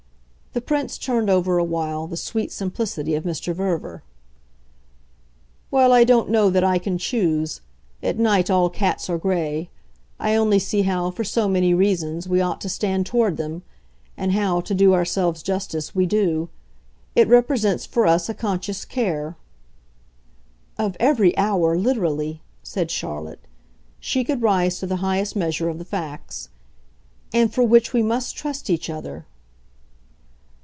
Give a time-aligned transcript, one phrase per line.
[0.53, 3.55] The Prince turned over a while the sweet simplicity of Mr.
[3.55, 4.03] Verver.
[5.71, 7.61] "Well, I don't know that I can choose.
[8.03, 9.69] At night all cats are grey.
[10.19, 13.63] I only see how, for so many reasons, we ought to stand toward them
[14.17, 16.49] and how, to do ourselves justice, we do.
[17.15, 19.37] It represents for us a conscious care"
[20.77, 23.47] "Of every hour, literally," said Charlotte.
[24.01, 26.49] She could rise to the highest measure of the facts.
[27.31, 29.25] "And for which we must trust each other